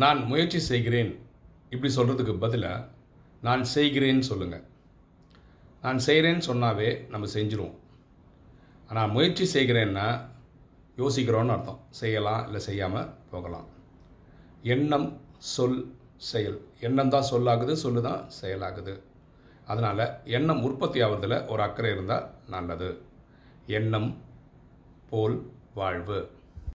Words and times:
நான் 0.00 0.20
முயற்சி 0.26 0.60
செய்கிறேன். 0.60 1.10
இப்படி 1.70 1.90
சொல்கிறதுக்கு 1.96 2.34
பதிலாக 2.38 2.88
நான் 3.46 3.62
செய்கிறேன்னு 3.74 4.24
சொல்லுங்கள் 4.28 4.64
நான் 5.82 6.00
செய்கிறேன்னு 6.06 6.44
சொன்னாவே 6.48 7.08
நம்ம 7.12 7.28
செஞ்சுருவோம். 7.34 7.76
ஆனால் 8.88 9.12
முயற்சி 9.14 9.44
செய்கிறேன்னா 9.54 10.06
யோசிக்கிறோன்னு 11.00 11.54
அர்த்தம். 11.56 11.80
செய்யலாம் 12.00 12.44
இல்லை 12.46 12.60
செய்யாமல் 12.68 13.12
போகலாம். 13.30 13.68
எண்ணம் 14.74 15.08
சொல் 15.38 15.80
செயல். 16.16 16.58
எண்ணம் 16.80 17.12
தான் 17.14 17.30
சொல்லாகுது 17.30 17.72
சொல்லு 17.84 18.02
தான் 18.02 18.22
செயலாகுது. 18.40 18.94
அதனால் 19.66 20.04
எண்ணம் 20.36 20.62
உற்பத்தி 20.68 21.00
ஆகுறதில் 21.02 21.46
ஒரு 21.46 21.62
அக்கறை 21.62 21.90
இருந்தால் 21.90 22.28
நல்லது. 22.54 22.90
எண்ணம் 23.66 24.10
போல் 25.10 25.38
வாழ்வு. 25.74 26.20